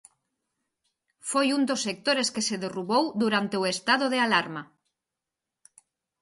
[1.29, 4.63] Foi un dos sectores que se derrubou durante o estado de alarma.